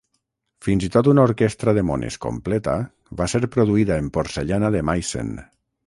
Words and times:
Fins 0.67 0.85
i 0.87 0.87
tot 0.95 1.09
una 1.11 1.25
orquestra 1.29 1.75
de 1.79 1.83
mones 1.91 2.17
completa 2.25 2.75
va 3.21 3.31
ser 3.35 3.43
produïda 3.57 4.03
en 4.05 4.13
Porcellana 4.19 4.77
de 4.79 4.87
Meissen. 4.93 5.37